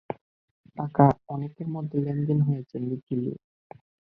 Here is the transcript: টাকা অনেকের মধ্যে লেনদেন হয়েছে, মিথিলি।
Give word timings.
টাকা 0.77 1.05
অনেকের 1.27 1.67
মধ্যে 1.67 1.97
লেনদেন 2.05 2.39
হয়েছে, 2.41 2.75
মিথিলি। 2.79 3.33